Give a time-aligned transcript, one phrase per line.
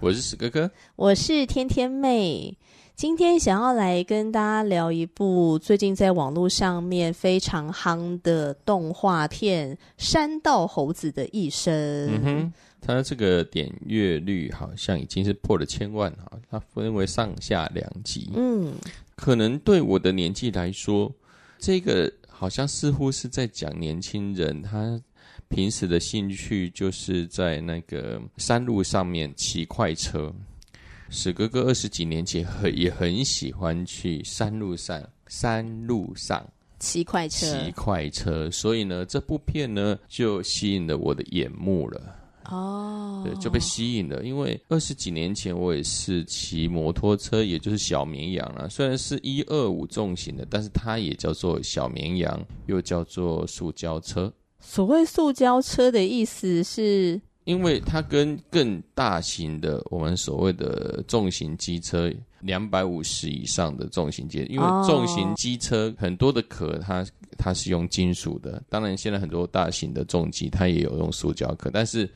[0.00, 2.56] 我是史哥哥，我是天天妹。
[2.94, 11.74] 今天想要来跟大家聊一部最近在网络上面非常夯的动画片《山道猴子的一生》。
[12.12, 16.38] 嗯哼，它这个点阅率好像已经是破了千万哈。
[16.48, 18.30] 它分为上下两集。
[18.36, 18.72] 嗯，
[19.16, 21.12] 可能对我的年纪来说，
[21.58, 25.00] 这个好像似乎是在讲年轻人他
[25.48, 30.32] 平时的兴趣就是在那个山路上面骑快车。
[31.10, 36.46] 史哥哥二十几年前很也很喜欢去山路上山路上
[36.78, 42.14] 骑快车，骑快车，所以呢，这部片呢就吸引了我的眼目了。
[42.44, 44.22] 哦，对，就被吸引了。
[44.22, 48.68] 因为二十几年前我也是骑摩托车，也就是小绵羊了。
[48.68, 54.32] 虽然是一二五重型的，但是它也叫做小绵羊，又叫做塑胶车。
[54.60, 57.20] 所谓塑胶车的意思是？
[57.44, 67.06] 因为它跟更大型的我们所谓的重型机车，两百五十以上的重型机，因为重型机车很多的壳它
[67.38, 72.06] 它是用金属的，当然现在很多大型的重机它也有用塑胶壳，但是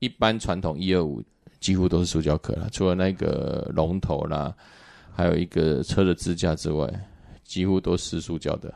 [0.00, 1.22] 一般传统一二五
[1.60, 4.54] 几乎都是塑胶壳啦，除了那个龙头啦，
[5.10, 6.86] 还有一个车的支架之外，
[7.42, 8.74] 几乎都是塑胶的。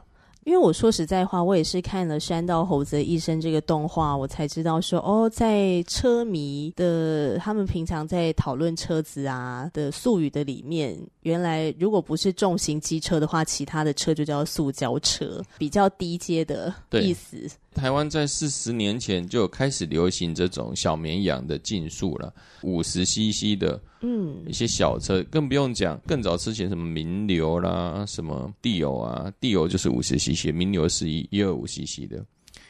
[0.48, 17.46] 因为我说实在话，我也是看了《山道猴子的一生》这个动画，我才知道说，哦，在车迷的他们平常在讨论车子啊的术语的里面，原来如果不是重型机车的话，其他的车就叫塑胶车，比较低阶的意思。
[17.74, 32.24] 台湾在四十年前就开始流行这种小绵羊的竞速了，五十 CC 的，嗯，一些小车更不用讲，更早之前什么名流啦，什么地友啊，地友就是五十 CC，名流是一一二五 CC 的，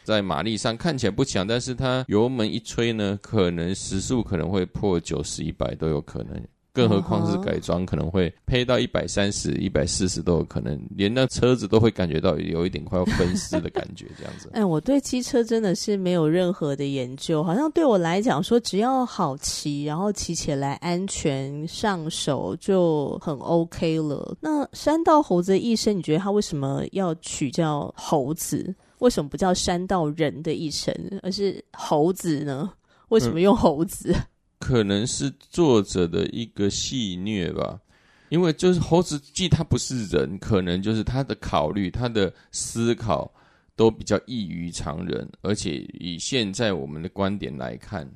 [0.04, 6.42] 在马力上看起来不强，但是它油门一吹呢，可能时速可能会破九十一百都有可能。
[6.72, 14.50] 更何况是改装，可能会配到一百三十、一百四十都有可能，连那车子都会感觉到有一点快要分尸的感觉，这样子。
[14.54, 24.36] 哎，我对机车真的是没有任何的研究，好像对我来讲说，只要好骑，然后骑起来安全上手就很 OK 了。
[24.40, 28.74] 那山道猴子的一生，你觉得他为什么要取叫猴子？
[28.98, 32.70] 为什么不叫山道人的一生，而是猴子呢？
[33.08, 34.12] 为什么用猴子？
[34.12, 34.22] 嗯
[34.58, 37.80] 可能是作者的一个戏谑吧，
[38.28, 43.32] 因为就是猴子，既他不是人，可能就是他的考虑、他的思考
[43.76, 48.08] 都比较异于常人，而且以现在我们的观点来看，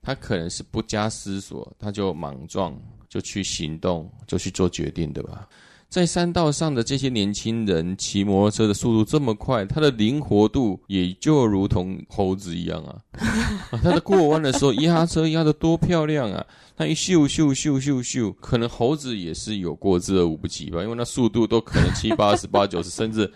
[0.00, 5.48] 他可能是不加思索，他就莽撞，就去行动，就去做决定的吧。
[5.92, 12.96] 在山道上的这些年轻人骑摩托车的速度这么快，他的灵活度也就如同猴子一样啊！
[13.70, 16.42] 啊他的过弯的时候压车压得多漂亮啊！
[16.74, 23.30] 他一咻咻咻咻咻，可能猴子也是有过之而无不及吧，因为那速度都可能七八十、八九十，甚至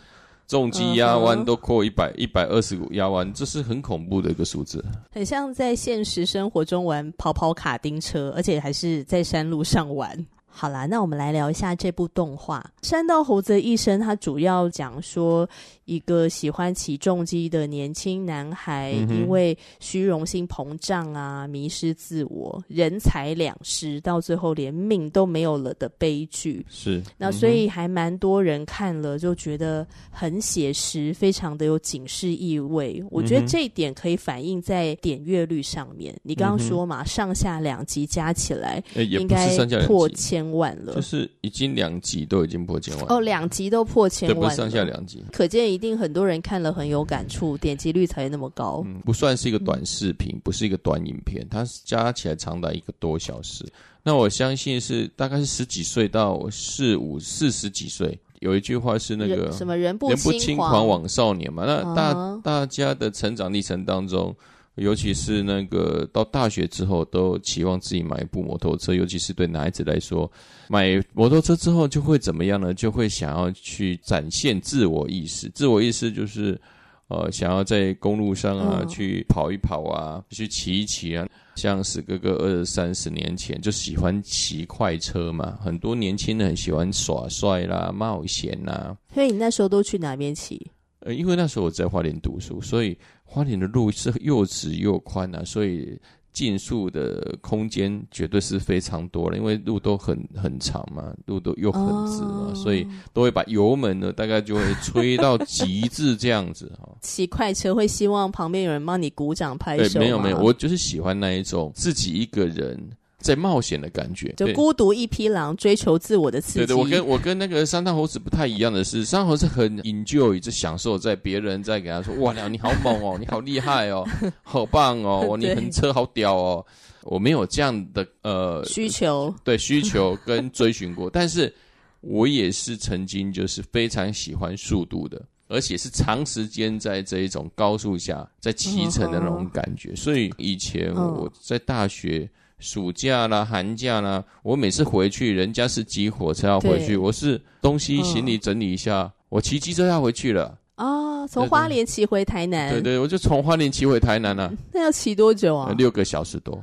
[0.48, 4.82] 重机压弯都过一百、一百二十五压弯，这是很恐怖的一个数字。
[5.12, 10.26] 很像在现实生活中玩跑跑卡丁车，而且还是在山路上玩。
[10.58, 14.00] 好啦，那我们来聊一下这部动画《山道猴子的一生》。
[14.02, 15.46] 它主要讲说
[15.84, 26.64] 一个喜欢起重机的年轻男孩，因为虚荣心膨胀啊，迷失自我，人财两失，到最后连命都没有了的悲剧。
[26.70, 33.04] 是，那所以还蛮多人看了就觉得很写实，非常的有警示意味。
[33.10, 36.18] 我觉得这一点可以反映在点阅率上面。
[36.22, 39.54] 你刚刚说嘛，上下两集加起来应该
[39.86, 40.46] 破千。
[40.53, 48.83] 万了，就是已经两集都已经破千万哦，两集都破千万，对，不是上下两集，可见一定很多人看了很有感触，点击率才会那么高。
[48.87, 53.65] 嗯，不算是一个短视频，不是一个短影片，它加起来长达一个多小时。
[54.03, 61.65] 那我相信是大概是十几岁到四五四十几岁，有一句话是那个什么人不人不轻狂枉少年嘛。
[61.65, 62.43] 那大、uh -huh.
[62.43, 64.34] 大家的成长历程当中。
[64.76, 68.94] 尤其是那个到大学之后，都期望自己买一部摩托车。
[68.94, 70.30] 尤其是对男孩子来说，
[70.68, 72.74] 买摩托车之后就会怎么样呢？
[72.74, 75.48] 就会想要去展现自我意识。
[75.50, 76.60] 自我意识就是，
[77.08, 81.26] 呃，想要在公路上啊、嗯、去跑一跑啊，去骑一骑啊。
[81.54, 88.94] 像史哥哥二三十年前就喜欢骑快车嘛，很多年轻人很喜欢耍帅啦、冒险啦。
[89.14, 90.70] 所以你那时候都去哪边骑？
[91.06, 95.98] 呃，因为那时候我在花莲读书，所以花莲的路是又直又宽啊，所以。
[96.36, 101.82] 竞速的空间绝对是非常多了，因为路都很很长嘛，路都又很
[102.12, 106.86] 直嘛，哦、所以都会把油门呢，大概就会吹到极致这样子哈。
[107.00, 109.98] 骑快车会希望旁边有人帮你鼓掌拍手？
[109.98, 112.78] 没有没有，我就是喜欢那一种自己一个人。
[113.26, 116.58] 在冒险的感觉，就孤独一匹狼，追求自我的刺激。
[116.60, 124.06] 对对，我跟我跟那个山大猴子不太一样的是，山道猴子很 enjoy，就享受在别人在给他说：“哇，你好猛哦，你好厉害哦，
[124.44, 126.64] 好棒哦， 你很车好屌哦。”
[127.02, 131.52] 我没有这样的呃需求， 对需求跟追寻过，但是
[132.00, 139.90] 我也是曾经就是非常喜欢速度的，而且是长时间在这一种高速下在骑乘的那种感觉。
[139.90, 142.28] 嗯、所以以前我在大学。
[142.58, 150.58] 暑假啦，寒假啦，我每次回去，人家是挤火车要回去，我是东西行李整理一下，嗯、我骑机车要回去了。
[150.76, 152.70] 哦，从花莲骑回台南。
[152.70, 154.53] 对对，我就从花莲骑回台南了、啊。
[154.72, 155.74] 那要骑多久啊？
[155.76, 156.62] 六个小时多。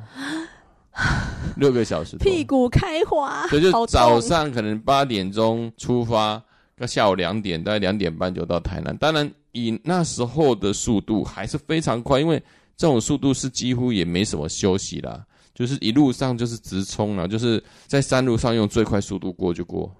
[1.57, 2.18] 六个小时。
[2.18, 3.48] 屁股开花。
[3.48, 6.42] 所以就早上可能八点钟出发，
[6.78, 8.96] 到下午两点，大概两点半就到台南。
[8.98, 12.42] 当然，以那时候的速度还是非常快，因为
[12.75, 15.24] 这种速度是几乎也没什么休息啦。
[15.54, 19.94] 就是一路上就是直冲了，就是在山路上用最快速度过就过。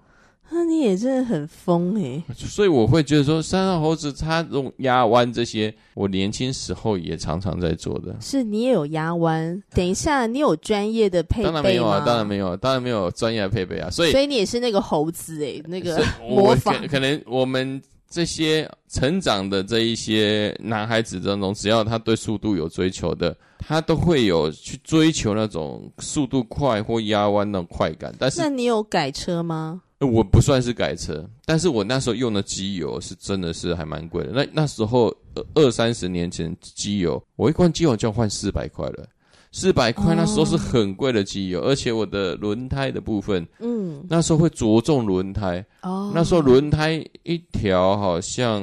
[0.50, 2.34] 那你也真的很疯诶、欸。
[2.34, 8.14] 所以我会觉得说，山上猴子它这种压弯这些，我年轻时候也常常在做的。
[8.20, 9.60] 是你也有压弯？
[9.72, 11.54] 等一下，你有专业的配备吗？
[11.54, 13.88] 当然没有啊，当然没有，当然没有专业的配备啊。
[13.90, 16.86] 所以，所以你也是那个猴子诶、欸，那个模仿。
[16.88, 17.80] 可能我们
[18.14, 23.36] 这些成长的这一些男孩子当中，只要他对速度有追求的。
[23.66, 29.80] 他都会有去追求那种速度快或压弯那种快感，但是那你有改车吗？
[30.00, 34.32] 我不算是改车，但是我那时候用的机油是真的是还蛮贵的。
[34.32, 35.12] 那那时候
[35.54, 39.08] 二三十年前机油，我一罐机油就要换四百块了，
[39.56, 48.60] 四百块那时候是很贵的机油，哦、而且我的轮胎的部分，嗯，那时候会着重轮胎，哦，那时候轮胎一条好像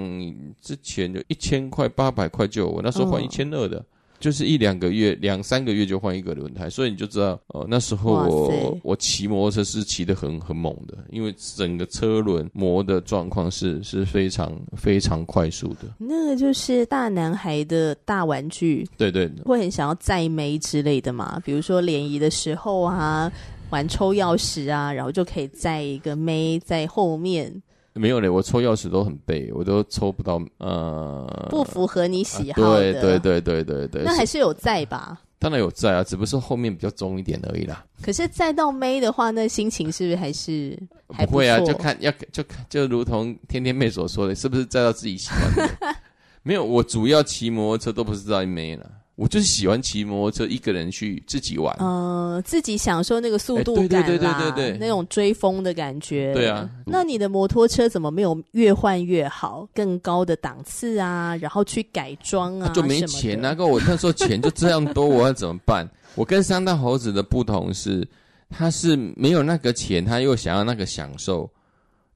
[0.61, 3.81] 之前就一千块八百块就有，我那时候换一千二的。
[4.21, 15.91] 哦就是一两个月、两三个月就换一个轮胎，所以你就知道哦，那时候我我骑摩托车是骑得很很猛的，因为整个车轮磨的状况是是非常非常快速的。
[15.97, 23.31] 那个就是大男孩的大玩具，对对，会很想要载妹之类的嘛，比如说联谊的时候啊，
[23.71, 27.51] 玩抽钥匙啊，然后就可以载一个妹在后面。
[27.93, 30.41] 没有嘞，我抽钥匙都很背，我都抽不到。
[30.59, 32.93] 呃，不符合你喜好的。
[32.93, 34.03] 对对对对对对。
[34.03, 35.19] 那还是有在吧？
[35.37, 37.83] 当然有在啊，只不过后面比较重一点而已啦。
[38.01, 40.77] 可是再到妹的话，那心情是不是还是
[41.09, 41.59] 还不，不会啊？
[41.59, 45.95] 就看要就看，就如同天天妹所说的，是不是载到自己喜欢的？
[46.43, 48.89] 没有，我主要骑摩托车都不是在妹了。
[49.21, 56.33] 我就是喜欢骑摩托车，一个人去自己玩，呃，自己享受那个速度感啦，对对对对对对，那种追风的感觉。
[56.33, 61.35] 对啊，那你的摩托车怎么没有越换越好，更高的档次啊？
[61.35, 62.69] 然后去改装啊？
[62.69, 63.49] 就没钱啊！
[63.49, 65.87] 那个我那时候钱就这样多， 我要怎么办？
[66.15, 68.03] 我跟三大猴子的不同是，
[68.49, 71.47] 他是没有那个钱，他又想要那个享受，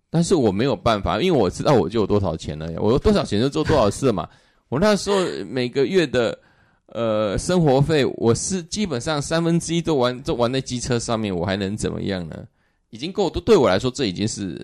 [0.10, 4.28] 但是我没有办法，因为我知道我就有多少钱了呀，我有多少钱就做多少事嘛。
[4.70, 6.36] 我那时候每个月的。
[6.88, 12.46] 呃，生活费我是基本上三分之一都玩都玩在机车上面，我还能怎么样呢？
[12.92, 14.64] 已经够多，对我来说这已经是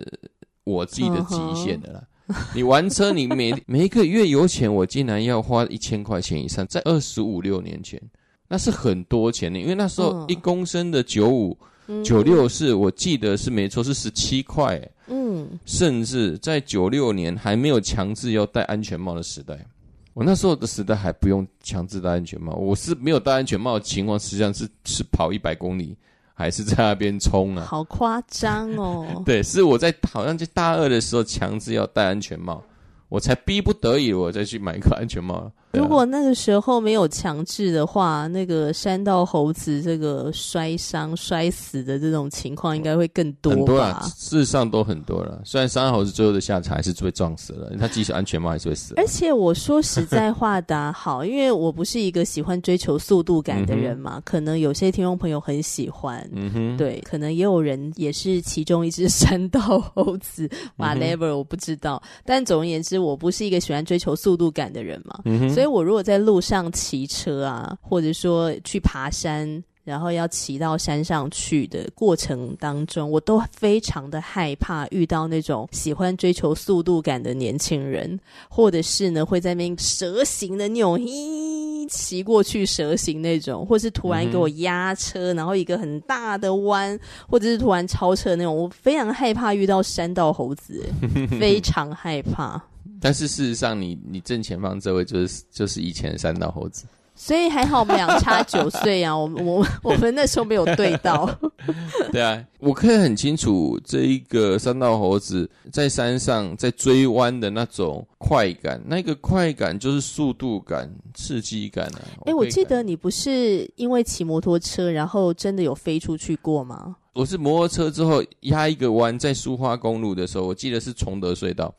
[0.63, 2.07] 我自己的极限的了。
[2.27, 2.45] Uh huh.
[2.55, 8.01] 你玩车，你每每一个月油钱，我竟然要花一千块钱以上，在二十五六年前，
[8.47, 11.57] 那是很多钱的，因为那时候一公升的九五
[12.05, 14.81] 九六是，我记得是没错，是十七块。
[15.07, 19.65] 嗯，甚至在九六年还没有强制要戴安全帽的时代。
[20.13, 25.95] 我那时候的时代还不用强制戴安全帽，我是没有戴安全帽的情况，实际上是是跑一百公里，
[26.33, 27.65] 还是在那边冲啊？
[27.65, 29.23] 好夸张哦！
[29.25, 32.61] 对，是我在好像在大二的时候强制要戴安全帽，
[33.07, 35.49] 我才逼不得已我再去买一个安全帽。
[35.73, 43.57] 如果那个时候没有强制的话，那个山道猴子这个摔伤、摔死的这种情况应该会更多吧？
[43.57, 45.41] 很多啊，事实上都很多了。
[45.45, 48.93] 虽然山道猴子最后的下场还是被撞死了，他即使安全帽还是会死。
[48.97, 62.01] 而且我说实在话的、啊，好，因为我不是一个喜欢追求速度感的人嘛，嗯、可能有些听众朋友很喜欢，嗯哼，对，可能也有人也是其中一只山道猴子，whatever，、嗯、我不知道。
[62.25, 65.60] 但总而言之，我不是一个喜欢追求速度感的人嘛，嗯哼。
[65.60, 90.85] 所以我如果在路上骑车啊，或者说去爬山，然后要骑到山上去的过程当中，我都非常的害怕遇到那种喜欢追求速度感的年轻人，或者是呢会在那边蛇形的那种，咦，骑过去蛇形那种，或是突然给我压车，然后一个很大的弯，或者是突然超车那种，我非常害怕遇到山道猴子，
[91.39, 92.61] 非常害怕。
[93.01, 101.29] 但是事实上你，你你正前方这位就是就是以前的山道猴子，所以还好我们俩差九岁啊，我 我我们那时候没有对到。
[102.12, 112.01] 对啊，我可以很清楚这一个三道猴子在山上在追弯的那种快感，那个快感就是速度感、刺激感啊。
[112.25, 116.96] 哎、欸，我记得你不是因为骑摩托车，然后真的有飞出去过吗？
[117.13, 121.74] 我是摩托车之后压一个弯，在苏花公路的时候，我记得是崇德隧道。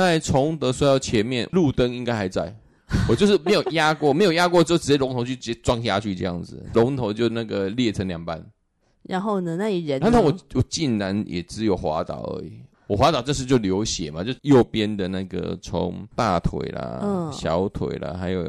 [0.00, 2.50] 在崇德隧道前面，路灯应该还在，
[3.06, 8.42] 我就是没有压过， 没有压过就直接龙头就直接撞下去这样子，龙头就那个裂成两半。
[9.02, 10.00] 然后呢，那你人？
[10.00, 12.52] 那我我竟然也只有滑倒而已，
[12.86, 18.42] 我滑倒这次就流血嘛，就右边的那个从大腿啦、嗯、小腿啦，还有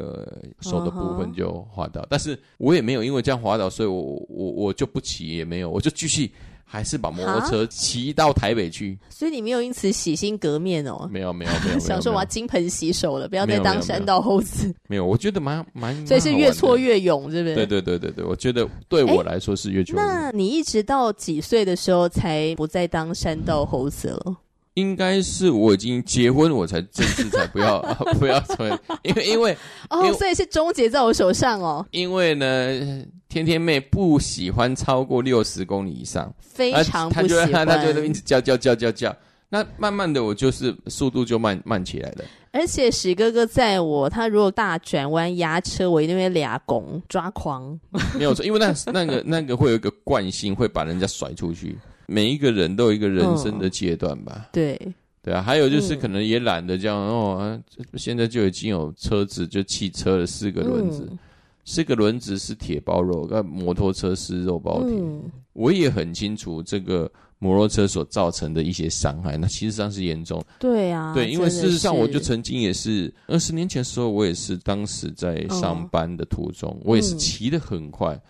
[0.62, 6.32] 手的部分就滑倒，嗯、但是我也没有因为这样滑倒，所以我我我就不骑也没有，我就继续。
[6.74, 11.08] 还是把摩托车骑到台北去，所以你没有因此洗心革面哦？
[11.08, 14.74] 没有，没有，没有， 想说我要金盆洗手了，不要再当山道猴子。
[14.88, 17.54] 没有，我觉得蛮蛮，所以是越挫越勇，是不是？
[17.54, 20.12] 对对对对对，我觉得对我来说是越挫越勇。
[20.12, 24.36] 那你一直到几岁的时候才不再当山道猴子了？
[24.74, 27.80] 应该是我已经结婚，我才正式才不要
[28.18, 29.56] 不要成为，因为因为
[29.90, 31.86] 哦，所以是终结在我手上哦。
[31.90, 33.04] 因为呢。
[33.26, 37.66] 天天妹不喜欢超过六十公里以上，非常不喜欢。
[37.66, 39.16] 她就他就一直叫叫叫叫叫。
[39.48, 42.24] 那慢慢的，我就是速度就慢慢起来了。
[42.52, 47.76] 而且史哥哥在我，他如果大转弯压车，我一定会俩拱抓狂。
[48.16, 51.76] 没有错，因为那那个那个会有一个惯性，会把人家甩出去。
[52.06, 54.32] 每一个人都有一个人生的阶段吧？
[54.36, 54.92] 嗯、对
[55.22, 57.62] 对啊，还有就是可能也懒得这样、嗯、哦。
[57.94, 61.08] 现在就已经有车子，就汽车的四个轮子。
[61.10, 61.18] 嗯
[61.66, 64.98] 四个轮子是铁包肉，那摩托车是肉包铁。
[65.00, 65.22] 嗯、
[65.54, 70.44] 我也很清楚这个摩托车所造成的一些伤害，那其实上是严重。
[70.58, 78.20] 对啊，对，因为事实上我就曾经也是二十年前的时候，我也是当时在上班的途中，哦、我也是骑得很快，嗯、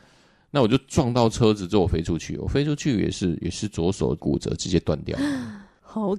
[0.54, 5.18] 那我就撞到车子之后我飞出去，我飞出去也是也是左手骨折直接断掉。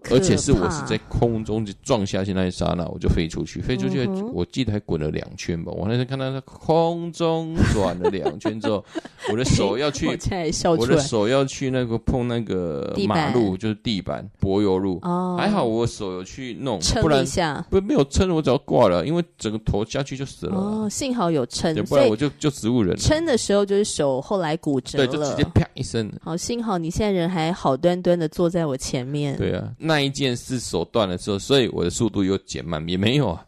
[0.09, 5.71] 而且是我是在空中就撞下去那一刹那，我就飞出去，飞出去，我记得还滚了两圈吧。
[5.75, 8.83] 我那天看到在空中转了两圈之后，
[9.31, 10.07] 我的手要去，
[10.77, 14.99] 我的手要去那个碰那个马路，就是地板柏油路。
[15.01, 17.25] 哦，还好我手有去弄，不然
[17.69, 20.55] 不没有撑，我只要挂了，因为整个头下去就死了。
[20.55, 22.95] 哦，幸好有撑，不然我就就植物人。
[22.97, 26.09] 撑的时候就是手后来骨折了，对，就直接啪一声。
[26.21, 29.35] 好，幸好你现在人还好端端的坐在我前面。
[29.35, 29.64] 对啊。
[29.77, 33.45] 那一件事手断了之后，所以我的速度又减慢，也没有啊，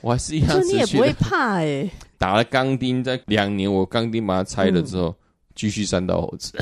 [0.00, 0.48] 我还是一样。
[0.48, 1.90] 就你也不会怕哎、欸？
[2.18, 5.14] 打了钢钉，在两年我钢钉把它拆了之后，
[5.54, 6.52] 继、嗯、续三道猴子。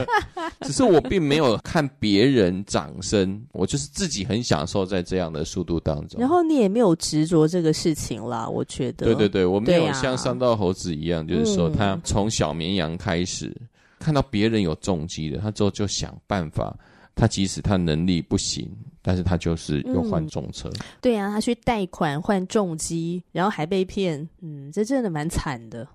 [0.62, 6.18] 只是我并没有看别人掌声，我就是自己很享受在这样的速度当中。
[6.18, 9.04] 然后你也没有执着这个事情啦，我觉得。
[9.04, 16.74] 对对对，我没有像三道猴子一样，啊、就是说他从小绵羊开始，嗯、看到别人有重击的，他之后就想办法。
[17.16, 18.70] 他即使他能力不行，
[19.02, 20.68] 但是他就是又换重车。
[20.68, 24.28] 嗯、对啊，他去贷款换重机，然后还被骗。
[24.42, 25.88] 嗯，这真的蛮惨的。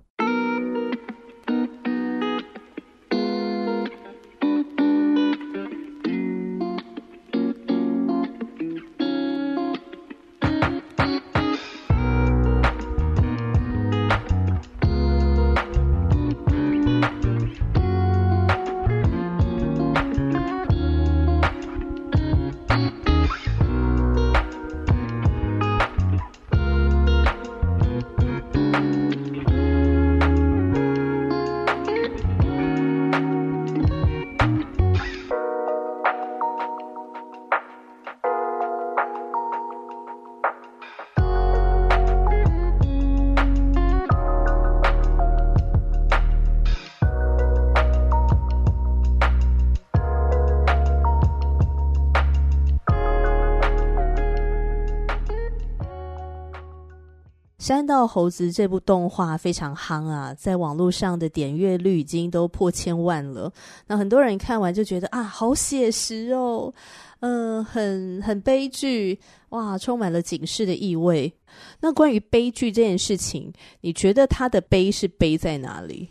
[57.61, 63.53] 山道猴子这部动画非常夯啊，在网络上的点阅率已经都破千万了。
[63.85, 66.73] 那很多人看完就觉得啊，好写实哦，
[67.19, 71.31] 嗯、呃，很很悲剧，哇，充满了警示的意味。
[71.79, 76.09] 那关于悲剧这件事情，你觉得他的悲是悲在哪里？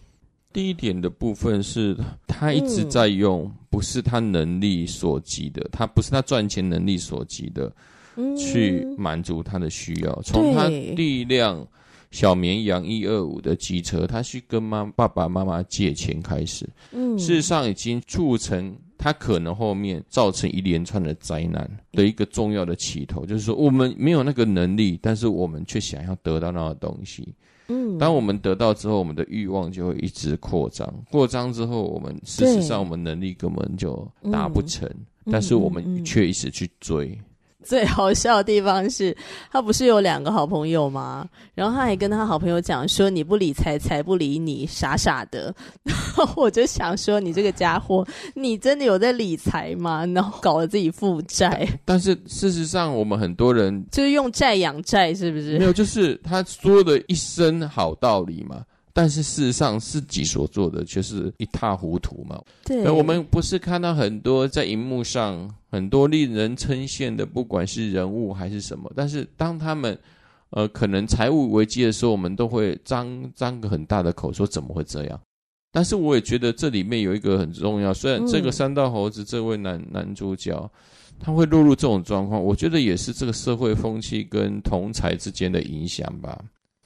[0.53, 7.73] 第一点的部分是他一直在用，不是他能力所及的，嗯、他不是他赚钱能力所及的。
[8.37, 11.67] 去满足他的需要，从他第一辆
[12.11, 27.33] 小绵羊一二五的机车，他去跟妈爸爸妈妈借钱开始，嗯，事实上已经促成他可能后面造成一连串的灾难的一个重要的起头，就是说我们没有那个能力，但是我们却想要得到那个东西，
[27.69, 34.91] 嗯，当我们得到之后，我们的欲望就会一直扩张，扩张之后，我们事实上我们能力根本就达不成，
[35.31, 37.17] 但是我们却一直去追。
[37.65, 39.17] 最好笑的地方是，
[39.53, 41.27] 他不是有两个好朋友吗？
[41.55, 45.55] 然后他还跟他好朋友讲说：“你不理财，财不理你，傻傻的。
[45.85, 50.07] ”然后我就想说：“你这个家伙，你真的有在理财吗？
[50.07, 51.67] 然后搞得自己负债。
[51.85, 55.59] 但”但是事实上，我们很多人就是用债养债，是不是？
[55.59, 58.63] 没有，就是他说的一身好道理嘛。
[58.93, 62.41] 但是事实上，自己所做的却是一塌糊涂嘛。
[62.65, 68.91] 对，而我们不是看到很多在荧幕上很多令人称羡的，不管是人物还是什么。
[68.97, 69.97] 但是当他们
[70.51, 75.21] 呃可能财务危机的时候，我们都会张张个很大的口说怎么会这样？
[75.73, 80.69] 但是我也觉得这里面有一个很重要，虽然这个三道猴子这位男、嗯、男主角
[81.21, 86.37] 他会落入这种状况，我觉得也是这个社会风气跟同才之间的影响吧。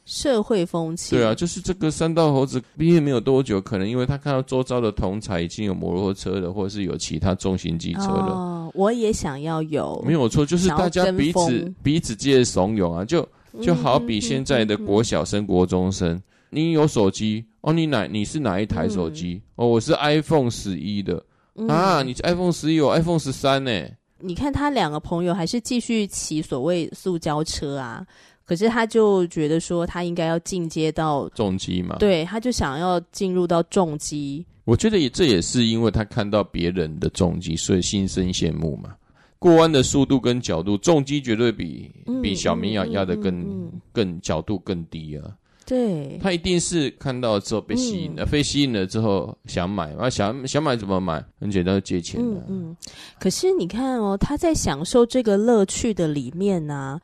[0.04, 1.16] 社会风气。
[1.16, 13.26] 对啊，就是这个三道猴子毕业没有多久，可能因为他看到周遭的同才已经有摩托车了，或者是有其他重型机车了，哦，我也想要有，没有错，就是大家彼此彼此间怂恿啊，就
[13.62, 16.20] 就好比现在的国小生、国中生，
[16.50, 17.44] 你有手机？
[17.62, 19.40] 哦，你哪你是哪一台手机？
[19.56, 23.70] 嗯、哦，我是 iPhone 十一的、嗯、啊，你 iPhone 十一，我 iPhone 十三呢？
[24.18, 28.06] 你看他两个朋友还是继续骑所谓塑胶车啊。
[28.46, 31.96] 可是他就觉得说，他应该要进阶到重机嘛？
[31.98, 34.44] 对，他就想要进入到重机。
[34.64, 38.94] 我觉得也这也是因为他看到别人的重机，所以心生羡慕嘛。
[39.38, 45.30] 过弯的速度跟角度，重机绝对比、嗯、比小绵羊压的更、嗯嗯嗯、更角度更低啊。
[45.66, 51.24] 对，他一定是看到之后被吸引了，嗯、被吸引了之后想买啊，想想买怎么买？
[51.40, 52.68] 很简单，借钱的、啊嗯。
[52.70, 52.76] 嗯，
[53.18, 57.00] 可是你看哦，他在享受这个乐趣的里面呢、啊。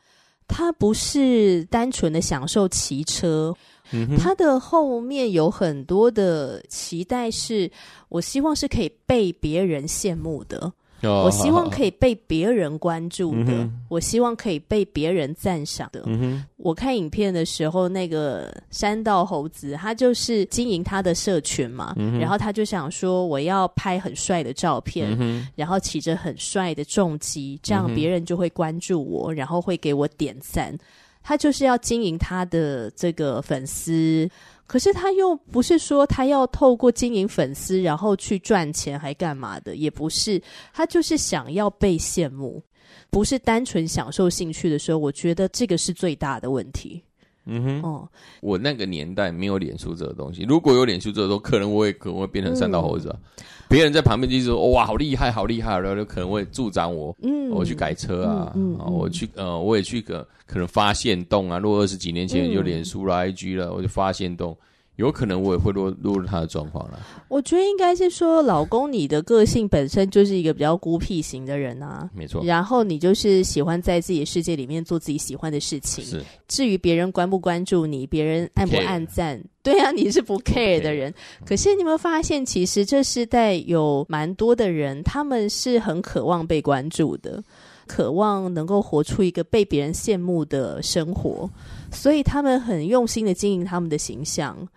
[0.53, 3.55] 他不是单纯的享受骑车，
[4.19, 7.71] 他的后面有很多的期待，是
[8.09, 10.71] 我希望是可以被别人羡慕的。
[11.03, 16.03] Oh, 我希望可以被别人关注的，嗯、我希望可以被别人赞赏的。
[16.05, 25.17] 嗯、我看影片的时候，那个山道猴子他就是经营他的社群嘛，嗯、然后他就想说，我要拍很帅的照片，
[25.55, 30.77] 然后骑着很帅的重机，这样别人就会关注我，然后会给我点赞。
[31.23, 34.29] 他就是要经营他的这个粉丝。
[34.71, 42.63] 可是他又不是说他要透过经营粉丝然后去赚钱还干嘛的，也不是，他就是想要被羡慕，
[43.09, 47.03] 不是单纯享受兴趣的时候，我觉得这个是最大的问题。
[47.45, 48.07] 嗯哼，哦，
[48.41, 53.15] 我那个年代没有脸书这个东西，如果有脸书这个东西，可能我也可能会变成三道猴子。
[53.67, 58.93] 别、嗯、人在旁边就说哇，好厉害，好厉害，然后就可能会助长我，嗯，我去改车啊，嗯，嗯嗯。
[58.93, 60.27] 我去呃，我也去个。
[60.45, 64.57] 可能发现洞啊，如果二十几年前有脸书 IG 了，我就发现动，
[64.97, 66.99] 有可能我也会落落入他的状况了。
[67.27, 72.43] 我觉得应该是说，老公，你的个性本身就是一个比较孤僻型的人啊，没错。
[72.43, 76.03] 然后你就是喜欢在自己的世界里面做自己喜欢的事情。
[76.03, 76.21] 是。
[76.47, 81.13] 至于别人关不关注你，别人按不按赞对啊，你是不 care 的人。
[81.45, 87.41] 可是你有没有发现，其实这世代有蛮多的人，他们是很渴望被关注的。
[87.87, 91.49] 渴望能够活出一个被别人羡慕的生活，
[91.91, 94.67] 所以他们很用心的经营他们的形象。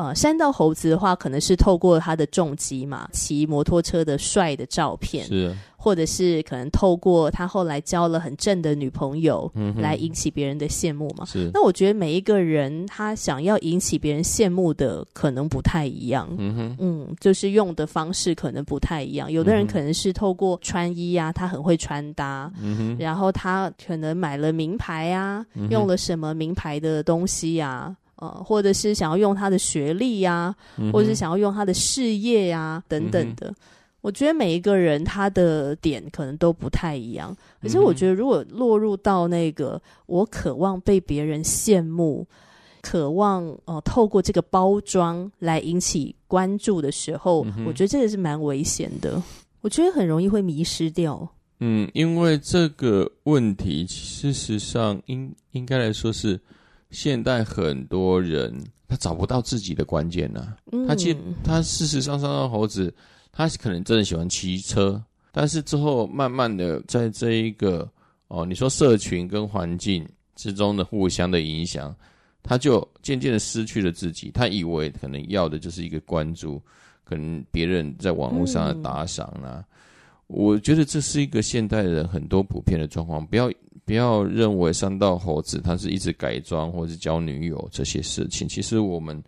[0.00, 11.26] 呃，山道猴子的话，可能是透过他的重击嘛，骑摩托车的帅的照片，是，或者是可能透过他后来交了很正的女朋友，嗯，来引起别人的羡慕嘛。
[11.26, 16.26] 是，那我觉得每一个人他想要引起别人羡慕的，可能不太一样。
[16.38, 19.30] 嗯哼，嗯，就是用的方式可能不太一样。
[19.30, 27.96] 有的人可能是透过穿衣啊，他很会穿搭，嗯哼，然后他可能买了名牌啊，嗯，用了什么名牌的东西呀，啊。
[28.20, 33.48] 呃，或者是想要用他的学历呀，嗯、或者是想要用他的事业呀，等等的。
[33.48, 33.56] 嗯、
[34.02, 42.26] 我觉得每一个人他的点可能都不太一样，可是我觉得如果落入到那个我渴望被别人羡慕，
[42.82, 49.22] 渴望呃透过这个包装来引起关注的时候，嗯、我觉得这个是蛮危险的。
[49.62, 51.28] 我觉得很容易会迷失掉。
[51.58, 56.40] 嗯，因为这个问题，事实上应应该来说是
[56.90, 58.54] 现代很多人
[58.88, 60.56] 他找不到自己的关键呢、啊。
[60.72, 62.92] 嗯、他其实他事实上山道猴子。
[63.32, 65.00] 他可能真的喜欢骑车，
[65.30, 67.88] 但是之后慢慢的在这一个
[68.26, 71.94] 哦，你说社群跟环境之中的互相的影响，
[72.42, 74.32] 他就渐渐的失去了自己。
[74.32, 76.60] 他以为可能要的就是一个关注，
[77.04, 79.64] 可能别人在网络上的打赏啦。
[79.64, 79.64] 嗯、
[80.26, 83.24] 我觉得这是一个现代人很多普遍的状况。
[83.24, 83.48] 不要
[83.90, 89.20] 不要认为三道猴子他是一直改装或者交女友这些事情，其实我们。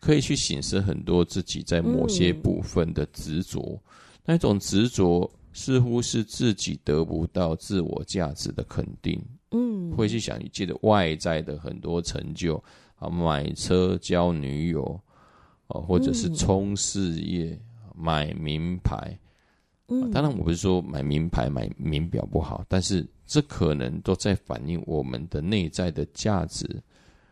[0.00, 3.80] 可以去省思很多自己在某些部分的执着，嗯、
[4.24, 12.62] 那种执着似乎是自己得不到自我价值的肯定，嗯，会去想你记得外在的很多成就
[12.94, 14.84] 啊，买车、交女友
[15.66, 19.18] 啊，或者是冲事业、嗯、买名牌，
[19.88, 26.82] 嗯，当然我不是说买名牌、买名表不好，但是这可能都在反映我们的内在的价值，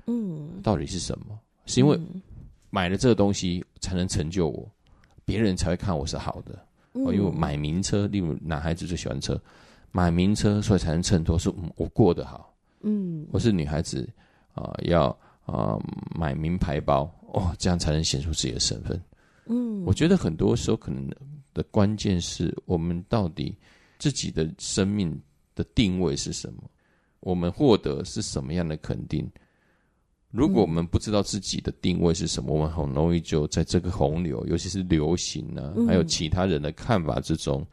[0.06, 1.36] 嗯，到底是什么？
[1.64, 1.98] 是因为。
[2.68, 4.70] 买了这个东西才能成就我，
[5.24, 6.52] 别人才会看我是好的。
[6.92, 9.40] 哦、嗯，因为买名车，例如男孩子最喜欢车，
[9.92, 12.54] 买名车，所以才能衬托是我过得好。
[12.82, 14.06] 嗯，或是女孩子
[14.52, 15.06] 啊、呃，要
[15.46, 15.82] 啊、呃、
[16.14, 19.00] 买名牌包哦，这样才能显出自己的身份。
[19.46, 21.08] 嗯，我觉得很多时候可能
[21.54, 23.56] 的关键是我们到底
[23.96, 25.18] 自己的生命
[25.56, 26.62] 的定位是什么，
[27.18, 29.28] 我们获得是什么样的肯定。
[30.30, 37.66] 如果我们不知道自己的定位是什么，嗯、我们很容易就在这个洪流，尤其是流行啊，嗯、还有其他人的看法之中，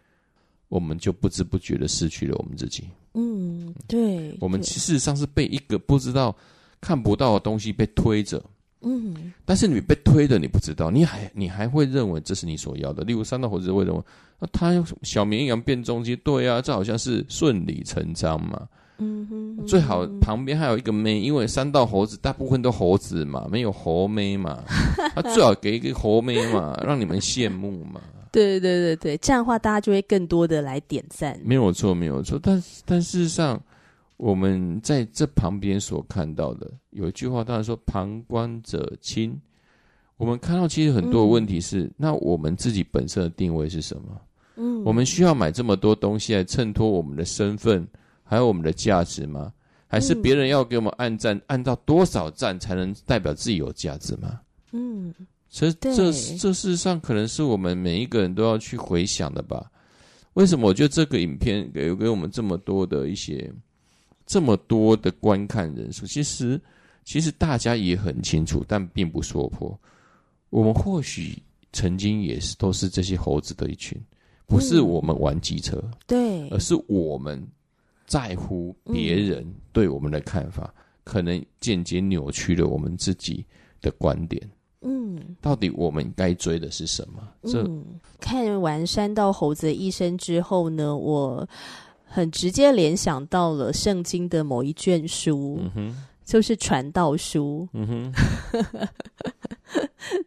[0.69, 2.87] 我们就不知不觉的失去了我们自己。
[3.15, 6.35] 嗯，对，我们事实上是被一个不知道、
[6.79, 8.41] 看不到的东西被推着。
[8.83, 13.03] 嗯，但是你被推的你不知道，你还你还会认为这是你所要的。
[13.03, 14.01] 例如三道猴子会认为，
[14.39, 18.67] 那他小绵羊变重机，对啊，这好像是顺理成章嘛。
[18.99, 24.63] 嗯哼，最好旁边还有一个妹，因为三道猴子大部分都猴子嘛，没有猴妹嘛，
[25.15, 27.99] 他最好给一个猴妹嘛，让你们羡慕嘛。
[28.31, 31.39] 对对对对，这样的话大家就会更多的来点赞。
[31.43, 32.39] 没有错，没有错。
[32.41, 33.61] 但但事实上，
[34.17, 39.39] 我们在这旁边所看到的，有一句话，当然说旁观者清。
[40.17, 44.21] 我们看到其实很多的问题是，嗯、那我们自己本身的定位是什么？
[44.55, 47.87] 嗯，我们需要买这么多东西来衬托我们的身份。
[48.25, 49.53] 还有我们的价值吗？
[49.85, 54.39] 还是别人要给我们按赞，嗯、按到多少赞才能代表自己有价值吗？
[54.71, 55.13] 嗯，
[55.49, 59.69] 所以这这这事实上可能是我们每一个人都要去回想的吧？
[60.33, 63.53] 为什么我觉得这个影片给给我们这么多的一些
[64.33, 66.07] 这么多的观看人数？
[66.07, 66.59] 其实
[67.05, 69.79] 其实大家也很清楚，但并不说破。
[70.49, 71.37] 我们或许
[71.71, 73.95] 曾经也是都是这些猴子的一群，
[74.47, 77.47] 不是我们玩机车，嗯、对，而是我们。
[78.05, 83.43] 在乎别人对我们的看法，嗯、可能间接扭曲了我们自己
[83.81, 84.41] 的观点。
[84.81, 87.27] 嗯，到底我们该追的是什么？
[87.43, 87.83] 这、嗯、
[88.19, 91.47] 看完《山道猴子的一生》之后呢，我
[92.13, 97.67] 很直接联想到了圣经的某一卷书，嗯、就是传道书。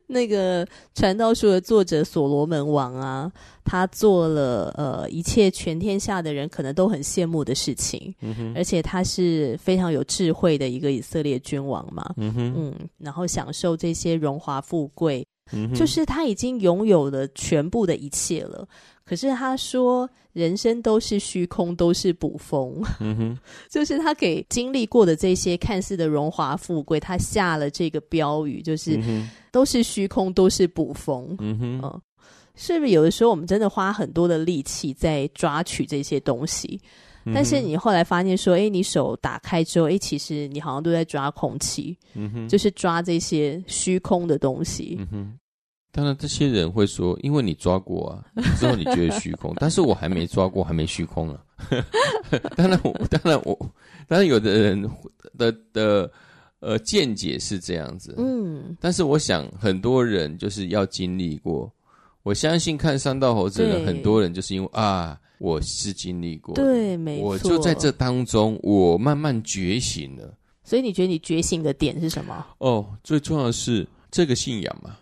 [0.09, 3.31] 那个传道书的作者所罗门王啊，
[3.65, 18.67] 他做了呃一切全天下的人可能都很羡慕的事情，嗯、而且他是非常有智慧的一个以色列君王嘛，嗯，然后享受这些荣华富贵，嗯、就是他已经拥有了全部的一切了。
[19.07, 22.83] 可是他说，人生都是虚空，都是捕风。
[22.99, 23.39] 嗯哼，
[23.71, 31.37] 就是他给经历过的这些看似的荣华富贵，他下了这个标语，就是、嗯、都是虚空，都是捕风。
[31.39, 32.03] 嗯哼，嗯，
[32.57, 36.81] 是不是有的时候我们真的花很多的力气在抓取这些东西？
[37.35, 41.97] 但是你后来发现说，哎，你手打开之后，哎，其实你好像都在抓空气。
[42.15, 44.99] 嗯，就是抓这些虚空的东西。
[45.97, 48.23] 当然，这些人会说，因为你抓过啊，
[48.61, 51.43] 之后你觉得虚空，但是我还没抓过，还没虚空啊。
[52.55, 53.59] 当然我，当然我，
[54.07, 54.91] 当然有的人
[55.39, 56.11] 的的
[56.61, 61.73] 呃见解是这样子，嗯，但是我想很多人就是要经历过。
[62.23, 70.35] 我相信看三道猴子的，很多人就是因为啊，我是经历过，对，没错，我就在这当中，我慢慢觉醒了。
[70.63, 72.45] 所以你觉得你觉醒的点是什么？
[72.59, 74.97] 哦，最重要的是这个信仰嘛。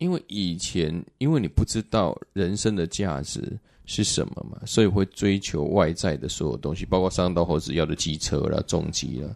[0.00, 9.28] 因为以前因为你不知道人生的价值是什么嘛，所以会追求外在的所有东西，包括上到猴子要的机车啦、重机啦。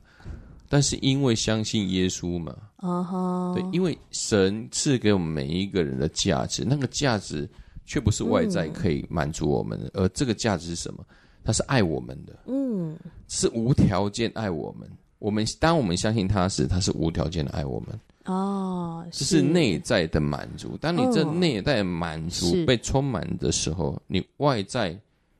[0.68, 7.48] 但是因为相信耶稣嘛，啊哈，对，因为神赐给我们每一个人的价值，那个价值
[7.84, 11.04] 却不是外在可以满足我们的，而这个价值是什么？
[11.44, 12.96] 他是爱我们的，嗯，
[13.28, 14.90] 是无条件爱我们。
[15.18, 17.88] 我们当我们相信他时，他是无条件的爱我们。
[18.24, 20.76] 哦，就是内在的满足。
[20.80, 24.98] 当你这内在满足被充满的时候，你外在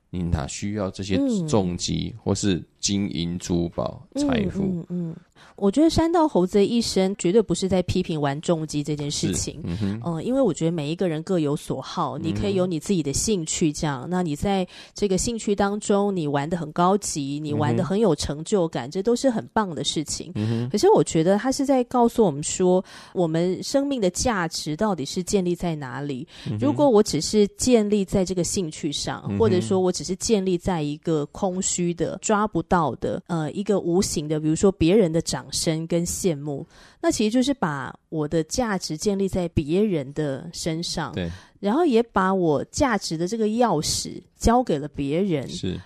[0.09, 1.17] 你哪需要这些
[1.47, 4.61] 重击或是金银珠宝财富？
[4.61, 4.79] 嗯。
[4.79, 5.15] 嗯嗯
[5.57, 20.29] 我觉得山道猴子的一生绝对不是在批评玩重机这件事情，嗯，嗯，因为我觉得每一个人各有所好，你可以有你自己的兴趣，这样，嗯，那你在这个兴趣当中，你玩的很高级，你玩的很有成就感，嗯，这都是很棒的事情。
[20.35, 26.27] 嗯，可是我觉得他是在告诉我们说，我们生命的价值到底是建立在哪里？
[26.49, 36.65] 嗯，如果我只是建立在这个兴趣上，嗯，或者说我只是建立在一个空虚的、抓不到的，呃，一个无形的，比如说别人的掌声跟羡慕，
[36.99, 45.47] 那其实就是把我的价值建立在别人的身上，对，然后也把我价值的这个钥匙交给了别人。
[45.47, 45.79] 是，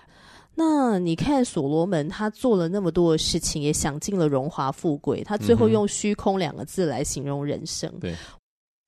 [0.54, 7.92] 那你看所罗门，他做了那么多的事情，也享尽了荣华富贵，他最后用虚空两个字来形容人生。
[8.00, 8.14] 对。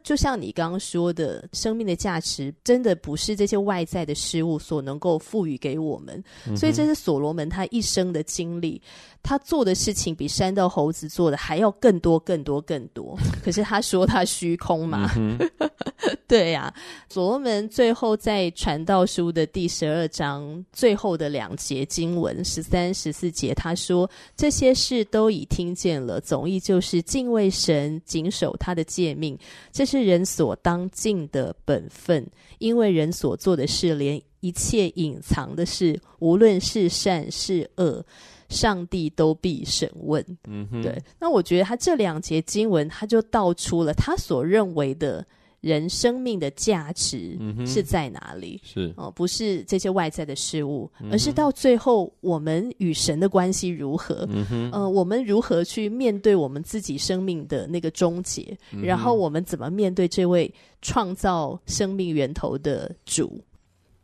[0.03, 8.81] 就像你刚刚说的，生命的价值真的不是这些外在的事物所能够赋予给我们，嗯、所以这是所罗门他一生的经历，
[9.23, 13.17] 他做的事情比山道猴子做的还要更多、更多、更多。
[13.45, 15.39] 可是他说他虚空嘛，嗯、
[16.27, 16.75] 对呀、啊。
[17.09, 29.39] 所罗门最后在传道书的第十二章最后的两节经文十三、十四节，他说这些事都已听见了，总意就是敬畏神，谨守他的诫命。
[29.71, 32.27] 这是人所当尽的本分，
[32.59, 38.03] 因为人所做的事，连一切隐藏的事，无论是善是恶，
[38.49, 40.25] 上帝都必审问。
[40.49, 41.03] 嗯哼，对。
[41.21, 45.27] 那我觉得他这两节经文，他就道出了他所认为的。
[45.63, 48.61] 人生命的价值是在哪里？
[48.63, 54.29] 嗯、是哦，不是这些外在的事物，嗯、而是到最后我们与神的关系如何？
[54.31, 58.59] 嗯呃，我们如何去面对我们自己生命的那个终结？
[58.73, 63.41] 嗯、然后我们怎么面对这位创造生命源头的主？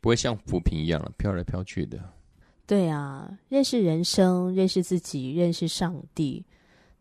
[0.01, 1.99] 不会像浮萍一样飘来飘去的。
[2.69, 6.45] 对啊，认识人生，认识自己，认识上帝。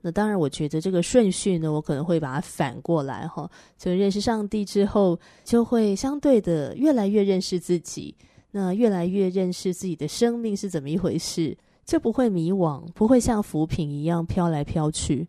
[0.08, 3.50] 那当然，我觉得这个顺序呢，我可能会把它反过来哈。
[3.78, 8.16] 就认识上帝之后，就会相对的越来越认识自己，
[8.52, 15.28] 那越来越认识自己的生命是怎么一回事，就不会迷惘，不会像浮萍一样飘来飘去。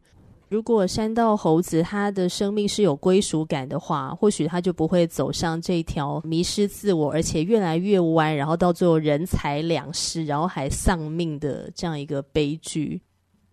[0.48, 13.02] 如果山道猴子他的生命是有归属感的话，或许他就不会走上这条迷失自我，而且越来越弯，然后到最后人财两失，然后还丧命的这样一个悲剧。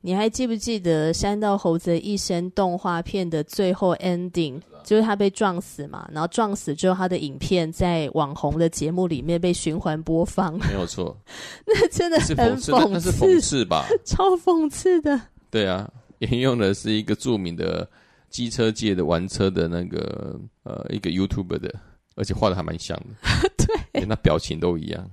[0.05, 4.61] 你还记不记得山道猴子的一生动画片的最后 ending？
[4.83, 10.53] 就是他被撞死嘛，然后撞死之后，他的影片在网红的节目里面被循环播放。
[10.59, 11.17] 没有错，
[11.65, 13.87] 那真的很讽刺，那是讽刺吧？
[14.05, 15.19] 超讽刺的。
[15.49, 17.89] 对啊，沿用的是一个著名的
[18.29, 21.73] 机车界的玩车的那个呃一个 YouTuber 的，
[22.13, 23.49] 而且画的还蛮像的。
[23.57, 25.09] 对，连他表情都一样。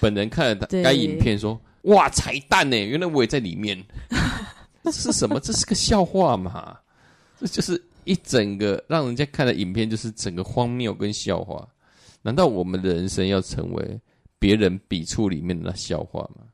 [0.00, 1.56] 本人看了该影片说。
[1.84, 2.76] 哇，彩蛋呢！
[2.76, 3.82] 原来我也在里面。
[4.84, 5.40] 这是什么？
[5.40, 6.76] 这是个笑话嘛？
[7.40, 11.66] 这就是一整个让人家看的影片，就是整个荒谬跟笑话。
[12.22, 14.00] 难道我们的人生要成为
[14.38, 16.44] 别人笔触里面的那笑话吗？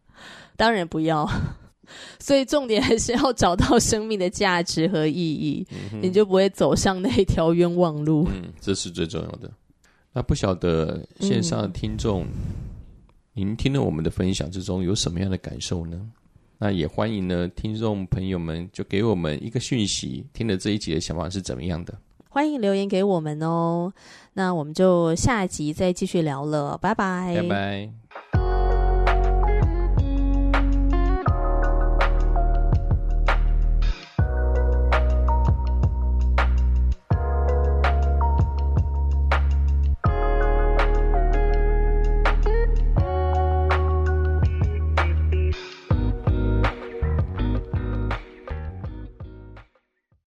[0.56, 1.28] 当然不要。
[2.20, 8.28] 所以重点还是要找到生命的价值和意义，嗯、你就不会走上那条冤枉路。
[8.32, 9.50] 嗯，这是最重要的。
[10.12, 12.24] 那不晓得线上的听众。
[13.34, 16.00] 嗯您听了我们的分享之中有什么样的感受呢？
[16.58, 21.96] 那也欢迎呢，听众朋友们就给我们一个讯息，听了这一集的想法是怎么样的？
[22.28, 23.92] 欢迎留言给我们哦。
[24.34, 27.90] 那我们就下集再继续聊了，拜拜，拜拜。